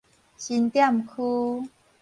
[0.35, 1.69] 新店區